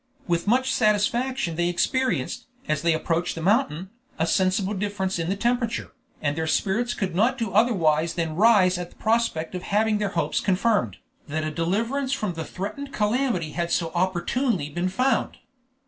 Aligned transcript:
With 0.27 0.47
much 0.47 0.73
satisfaction 0.73 1.55
they 1.57 1.69
experienced, 1.69 2.47
as 2.67 2.81
they 2.81 2.93
approached 2.95 3.35
the 3.35 3.41
mountain, 3.43 3.91
a 4.17 4.25
sensible 4.25 4.73
difference 4.73 5.19
in 5.19 5.29
the 5.29 5.35
temperature, 5.35 5.91
and 6.23 6.35
their 6.35 6.47
spirits 6.47 6.95
could 6.95 7.13
not 7.13 7.37
do 7.37 7.51
otherwise 7.53 8.15
than 8.15 8.35
rise 8.35 8.79
at 8.79 8.89
the 8.89 8.95
prospect 8.95 9.53
of 9.53 9.61
having 9.61 9.99
their 9.99 10.09
hopes 10.17 10.39
confirmed, 10.39 10.97
that 11.27 11.43
a 11.43 11.51
deliverance 11.51 12.13
from 12.13 12.33
the 12.33 12.43
threatened 12.43 12.91
calamity 12.91 13.51
had 13.51 13.71
so 13.71 13.91
opportunely 13.93 14.71
been 14.71 14.89
found. 14.89 15.37